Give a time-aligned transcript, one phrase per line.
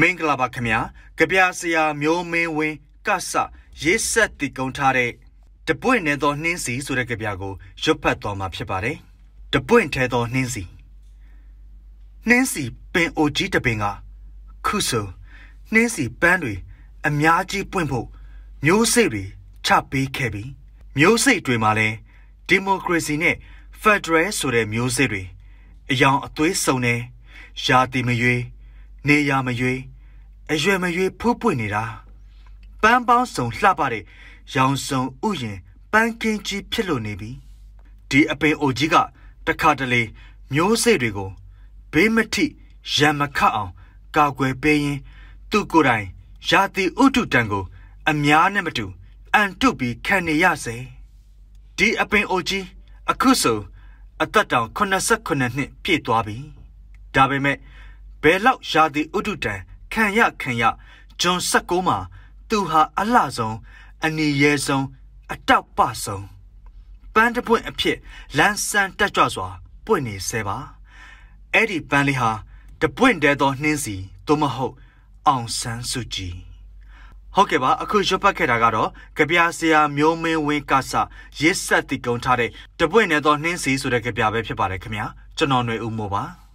[0.00, 0.80] မင်္ဂလာပါခင်ဗျာ
[1.18, 3.32] ကြပြဆရာမျိုးမင်းဝင်းကဆ
[3.82, 5.10] ရေးဆက်တည်ကုံထားတဲ့
[5.68, 7.52] တပွင့်နေသောနှင်းစီဆိုတဲ့ကြပြကို
[7.82, 8.96] ရွတ်ဖတ်တော်မှာဖြစ်ပါတယ်
[9.52, 10.64] တပွင့်ထဲသောနှင်းစီ
[12.28, 13.84] နှင်းစီပင်အိုကြီးတပင်က
[14.66, 15.06] ခုဆို
[15.72, 16.54] နှင်းစီပန်းတွေ
[17.06, 18.06] အများကြီးပွင့်ဖို့
[18.64, 19.24] မျိုးစိတ်တွေ
[19.66, 20.44] ချပေးခဲ့ပြီ
[20.98, 21.88] မျိုးစိတ်တွေမှာလဲ
[22.48, 23.36] ဒီမိုကရေစီနဲ့
[23.80, 25.22] ဖက်ဒရယ်ဆိုတဲ့မျိုးစိတ်တွေ
[25.90, 26.94] အယောင်အသွေးစုံနေ
[27.64, 28.42] ရာတီမရွေး
[29.06, 29.80] နေရမရွေး
[30.52, 31.84] အရွယ်မရွေးဖူးပွင့်နေတာ
[32.82, 34.04] ပန်းပေါင်းစုံလှပတဲ့
[34.54, 35.58] ရောင်စုံဥယျင်
[35.92, 37.30] ပန်းကင်းကြီးဖြစ်လို့နေပြီ
[38.10, 38.96] ဒီအပင်အိုကြီးက
[39.46, 40.02] တခါတလေ
[40.52, 41.30] မျိုးစိတ်တွေကို
[41.92, 42.44] ဘေးမထိ
[42.94, 43.72] ရံမခတ်အောင်
[44.16, 44.98] ကာကွယ်ပေးရင်
[45.50, 46.06] သူကိုယ်တိုင်
[46.48, 47.64] ရာသီဥတုတံကို
[48.08, 48.86] အများနဲ့မတူ
[49.34, 50.76] အန်တုပြီးခံနေရစေ
[51.76, 52.66] ဒီအပင်အိုကြီး
[53.10, 53.58] အခုဆို
[54.22, 56.36] အသက်တောင်89နှစ်ပြည့်သွားပြီ
[57.14, 57.56] ဒါပေမဲ့
[58.22, 59.54] ဘယ်လောက်ရာသီဥတုတံ
[59.92, 60.64] ခံရခံရ
[61.20, 61.98] ဂျွန်16မှာ
[62.50, 63.56] သူဟာအလှဆုံး
[64.04, 64.84] အနီရဲဆုံး
[65.32, 66.24] အတောက်ပဆုံး
[67.14, 67.98] ပန်းတပွင့်အဖြစ်
[68.38, 69.48] လန်းဆန်းတက်ကြွစွာ
[69.86, 70.58] ပွင့်နေဆဲပါ
[71.54, 72.30] အဲ့ဒီပန်းလေးဟာ
[72.82, 73.96] တပွင့်တဲသောနှင်းစီ
[74.26, 74.74] သို့မဟုတ်
[75.26, 76.36] အောင်ဆန်းစုကြည်
[77.34, 80.92] ဟုတ်ကဲ့ပါအခုရွတ်ပတ်ခဲ့တာကတော့ကြပြဆရာမျိုးမင်းဝင်းကဆ
[81.40, 86.47] ရစ်ဆက်တည်ကုံထားတဲ့တပွင့်နေသောနှင်းစီဆိုတဲ့ကြပြပဲဖြစ်ပါတယ်ခင်ဗျာကျွန်တော်ຫນွေဦးမို့ပါ